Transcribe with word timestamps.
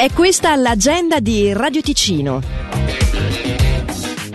È 0.00 0.10
questa 0.12 0.56
l'agenda 0.56 1.20
di 1.20 1.52
Radio 1.52 1.82
Ticino. 1.82 2.59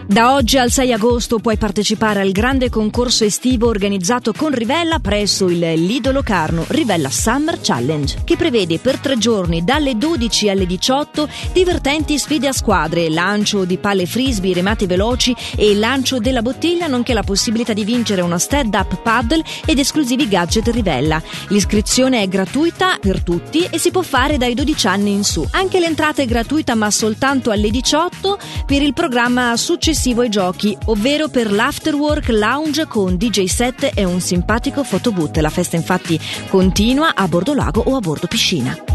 Da 0.07 0.35
oggi 0.35 0.59
al 0.59 0.69
6 0.69 0.93
agosto 0.93 1.39
puoi 1.39 1.57
partecipare 1.57 2.21
al 2.21 2.31
grande 2.31 2.69
concorso 2.69 3.23
estivo 3.23 3.67
organizzato 3.67 4.33
con 4.33 4.51
Rivella 4.51 4.99
presso 4.99 5.49
il 5.49 5.57
Lido 5.57 6.11
Locarno 6.11 6.63
Rivella 6.67 7.09
Summer 7.09 7.59
Challenge, 7.59 8.21
che 8.23 8.35
prevede 8.35 8.77
per 8.77 8.99
tre 8.99 9.17
giorni 9.17 9.63
dalle 9.63 9.97
12 9.97 10.47
alle 10.49 10.67
18 10.67 11.27
divertenti 11.53 12.19
sfide 12.19 12.49
a 12.49 12.51
squadre, 12.51 13.09
lancio 13.09 13.65
di 13.65 13.79
palle 13.79 14.05
frisbee, 14.05 14.53
remate 14.53 14.85
veloci 14.85 15.35
e 15.55 15.73
lancio 15.73 16.19
della 16.19 16.43
bottiglia, 16.43 16.85
nonché 16.85 17.15
la 17.15 17.23
possibilità 17.23 17.73
di 17.73 17.83
vincere 17.83 18.21
una 18.21 18.37
stand-up 18.37 19.01
paddle 19.01 19.43
ed 19.65 19.79
esclusivi 19.79 20.27
gadget 20.27 20.67
Rivella. 20.67 21.19
L'iscrizione 21.47 22.21
è 22.21 22.27
gratuita 22.27 22.99
per 23.01 23.23
tutti 23.23 23.67
e 23.71 23.79
si 23.79 23.89
può 23.89 24.03
fare 24.03 24.37
dai 24.37 24.53
12 24.53 24.85
anni 24.85 25.13
in 25.13 25.23
su. 25.23 25.43
Anche 25.49 25.79
l'entrata 25.79 26.21
è 26.21 26.27
gratuita 26.27 26.75
ma 26.75 26.91
soltanto 26.91 27.49
alle 27.49 27.71
18 27.71 28.37
per 28.67 28.83
il 28.83 28.93
programma 28.93 29.57
successivo 29.57 29.93
successivo 29.95 30.21
ai 30.21 30.29
giochi, 30.29 30.77
ovvero 30.87 31.29
per 31.29 31.49
l'Afterwork 31.49 32.27
Lounge 32.27 32.85
con 32.85 33.15
DJ 33.15 33.45
set 33.45 33.91
e 33.95 34.03
un 34.03 34.19
simpatico 34.19 34.83
photoboot. 34.83 35.37
La 35.37 35.49
festa 35.49 35.77
infatti 35.77 36.19
continua 36.49 37.15
a 37.15 37.25
bordo 37.29 37.53
lago 37.53 37.81
o 37.85 37.95
a 37.95 37.99
bordo 37.99 38.27
piscina. 38.27 38.94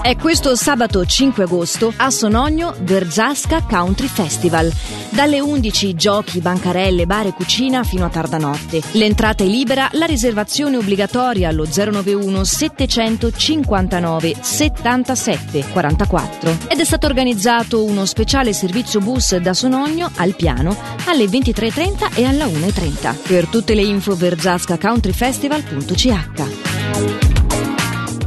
È 0.00 0.16
questo 0.16 0.54
sabato 0.54 1.04
5 1.04 1.42
agosto 1.42 1.92
a 1.96 2.10
Sonogno 2.10 2.72
Verzasca 2.80 3.62
Country 3.62 4.06
Festival. 4.06 4.72
Dalle 5.10 5.40
11 5.40 5.94
giochi, 5.94 6.40
bancarelle, 6.40 7.04
bar 7.04 7.26
e 7.26 7.32
cucina 7.32 7.82
fino 7.82 8.04
a 8.06 8.08
tarda 8.08 8.38
notte. 8.38 8.80
L'entrata 8.92 9.42
è 9.44 9.46
libera, 9.46 9.88
la 9.92 10.06
riservazione 10.06 10.76
obbligatoria 10.76 11.48
allo 11.48 11.66
091 11.66 12.44
759 12.44 14.36
77 14.40 15.64
44. 15.72 16.58
Ed 16.68 16.78
è 16.78 16.84
stato 16.84 17.06
organizzato 17.06 17.82
uno 17.84 18.04
speciale 18.06 18.52
servizio 18.52 19.00
bus 19.00 19.34
da 19.36 19.52
Sonogno 19.52 20.12
al 20.16 20.36
piano 20.36 20.76
alle 21.06 21.24
23.30 21.24 22.14
e 22.14 22.24
alla 22.24 22.46
1.30. 22.46 23.16
Per 23.26 23.48
tutte 23.48 23.74
le 23.74 23.82
info 23.82 24.14
verzascacountryfestival.ch 24.14 26.77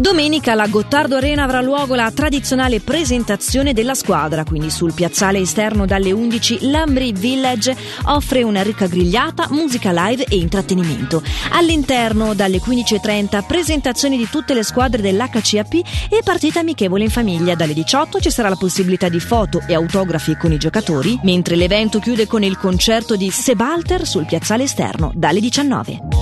Domenica 0.02 0.54
alla 0.54 0.66
Gottardo 0.66 1.16
Arena 1.16 1.44
avrà 1.44 1.62
luogo 1.62 1.94
la 1.94 2.12
tradizionale 2.12 2.80
presentazione 2.80 3.72
della 3.72 3.94
squadra, 3.94 4.44
quindi 4.44 4.72
sul 4.72 4.96
piazzale 4.96 5.38
esterno 5.38 5.86
dalle 5.86 6.12
11 6.12 6.70
l'Ambri 6.72 7.12
Village 7.12 7.78
offre 8.06 8.42
una 8.42 8.64
ricca 8.64 8.88
grigliata, 8.88 9.46
musica 9.52 9.92
live 9.94 10.24
e 10.24 10.38
intrattenimento. 10.38 11.22
All'interno 11.52 12.34
dalle 12.34 12.58
15.30 12.58 13.46
presentazioni 13.46 14.18
di 14.18 14.28
tutte 14.28 14.56
le 14.56 14.64
squadre 14.64 15.04
dell'HCAP 15.04 15.74
e 16.10 16.22
partita 16.24 16.62
amichevole 16.62 17.04
in 17.04 17.12
famiglia. 17.12 17.54
Dalle 17.54 17.76
18 17.76 18.22
ci 18.22 18.32
sarà 18.32 18.50
la 18.50 18.56
possibilità 18.56 19.08
di 19.08 19.20
foto 19.20 19.62
e 19.68 19.76
autografi 19.76 20.36
con 20.36 20.52
i 20.52 20.58
giocatori, 20.58 21.20
mentre 21.22 21.56
l'evento 21.56 22.00
chiude 22.00 22.26
con 22.26 22.42
il 22.42 22.58
concerto 22.58 23.16
di 23.16 23.30
Sebalter 23.30 24.08
sul 24.08 24.26
piazzale 24.26 24.64
esterno 24.64 25.12
dalle 25.14 25.40
19. 25.40 26.21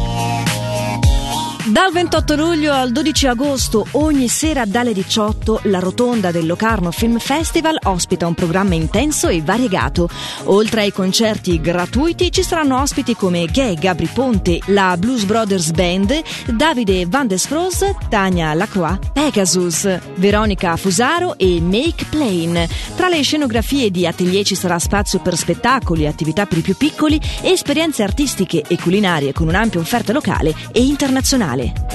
Dal 1.70 1.92
28 1.92 2.36
luglio 2.36 2.74
al 2.74 2.92
12 2.92 3.28
agosto, 3.28 3.86
ogni 3.92 4.28
sera 4.28 4.66
dalle 4.66 4.92
18, 4.92 5.62
la 5.66 5.78
rotonda 5.78 6.32
del 6.32 6.48
Locarno 6.48 6.90
Film 6.90 7.20
Festival 7.20 7.78
ospita 7.84 8.26
un 8.26 8.34
programma 8.34 8.74
intenso 8.74 9.28
e 9.28 9.44
variegato. 9.44 10.10
Oltre 10.46 10.82
ai 10.82 10.92
concerti 10.92 11.62
gratuiti, 11.62 12.32
ci 12.32 12.42
saranno 12.42 12.82
ospiti 12.82 13.16
come 13.16 13.46
Gay 13.46 13.76
Gabri 13.76 14.10
Ponte, 14.12 14.60
la 14.68 14.98
Blues 14.98 15.26
Brothers 15.26 15.70
Band, 15.70 16.20
Davide 16.48 17.06
Van 17.06 17.28
Desfros, 17.28 17.86
Tania 18.10 18.52
Lacroix, 18.56 18.98
Pegasus, 19.14 19.88
Veronica 20.16 20.76
Fusaro 20.76 21.38
e 21.38 21.62
Make 21.62 22.06
Plain. 22.10 22.68
Tra 22.96 23.10
le 23.10 23.22
scenografie 23.22 23.92
di 23.92 24.08
atelier 24.08 24.44
ci 24.44 24.56
sarà 24.56 24.80
spazio 24.80 25.20
per 25.20 25.38
spettacoli, 25.38 26.08
attività 26.08 26.48
per 26.48 26.58
i 26.58 26.62
più 26.62 26.76
piccoli 26.76 27.22
esperienze 27.44 28.02
artistiche 28.02 28.64
e 28.68 28.76
culinarie 28.80 29.34
con 29.34 29.48
un'ampia 29.48 29.80
offerta 29.80 30.14
locale 30.14 30.56
e 30.72 30.82
internazionale 30.82 31.58
mondiale. 31.60 31.88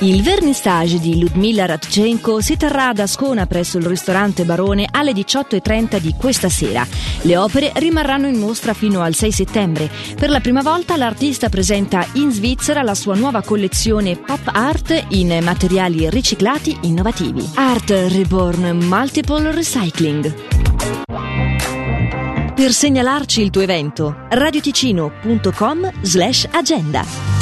Il 0.00 0.22
vernissage 0.22 0.98
di 0.98 1.18
Ludmila 1.18 1.64
Radchenko 1.64 2.40
si 2.42 2.58
terrà 2.58 2.88
ad 2.88 2.98
Ascona 2.98 3.46
presso 3.46 3.78
il 3.78 3.86
ristorante 3.86 4.44
Barone 4.44 4.86
alle 4.90 5.12
18.30 5.12 5.98
di 5.98 6.14
questa 6.18 6.50
sera. 6.50 6.86
Le 7.22 7.36
opere 7.38 7.72
rimarranno 7.74 8.26
in 8.26 8.38
mostra 8.38 8.74
fino 8.74 9.00
al 9.00 9.14
6 9.14 9.32
settembre. 9.32 9.90
Per 10.14 10.28
la 10.28 10.40
prima 10.40 10.60
volta 10.60 10.96
l'artista 10.98 11.48
presenta 11.48 12.06
in 12.14 12.30
Svizzera 12.32 12.82
la 12.82 12.94
sua 12.94 13.14
nuova 13.14 13.40
collezione 13.40 14.16
pop 14.16 14.50
art 14.52 15.06
in 15.10 15.38
materiali 15.42 16.10
riciclati 16.10 16.76
innovativi. 16.82 17.48
Art 17.54 17.88
Reborn 17.88 18.84
Multiple 18.84 19.52
Recycling. 19.52 20.34
Per 22.54 22.72
segnalarci 22.72 23.42
il 23.42 23.50
tuo 23.50 23.62
evento, 23.62 24.26
radioticino.com 24.28 25.90
slash 26.02 26.46
agenda. 26.52 27.33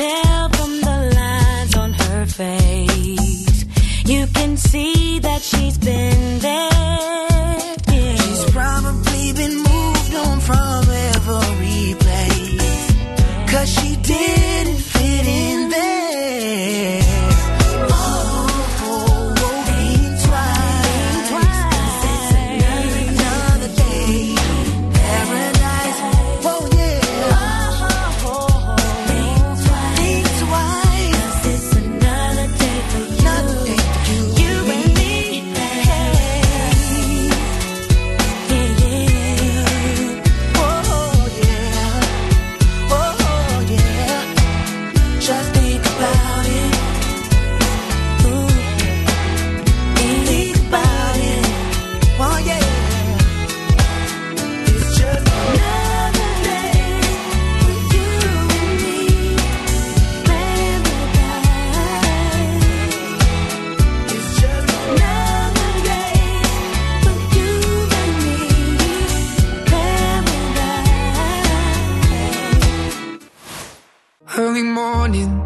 Tell 0.00 0.48
from 0.50 0.80
the 0.80 0.98
lines 1.18 1.76
on 1.76 1.92
her 1.92 2.26
face. 2.26 3.64
You 4.06 4.26
can 4.34 4.56
see 4.56 5.18
that 5.20 5.40
she's 5.42 5.78
been 5.78 6.38
there. 6.38 7.76
Yeah. 7.96 8.16
She's 8.22 8.44
probably 8.50 9.32
been 9.32 9.56
moved 9.56 10.14
on 10.26 10.40
from 10.48 10.84
every 11.08 11.94
place. 12.04 12.84
Cause 13.52 13.68
she 13.76 13.96
didn't 13.96 14.59
early 74.38 74.62
morning. 74.62 75.38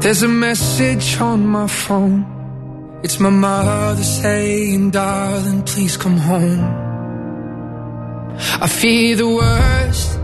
There's 0.00 0.22
a 0.22 0.28
message 0.28 1.20
on 1.20 1.46
my 1.46 1.66
phone. 1.66 3.00
It's 3.02 3.20
my 3.20 3.30
mother 3.30 4.02
saying, 4.02 4.90
darling, 4.90 5.62
please 5.62 5.96
come 5.96 6.16
home. 6.16 6.64
I 8.38 8.66
fear 8.66 9.16
the 9.16 9.28
worst, 9.28 10.16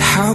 how 0.00 0.34